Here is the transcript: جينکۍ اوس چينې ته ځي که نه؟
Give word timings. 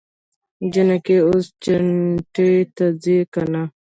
جينکۍ 0.71 1.17
اوس 1.27 1.45
چينې 1.63 2.51
ته 2.75 2.85
ځي 3.01 3.17
که 3.33 3.41
نه؟ 3.51 3.63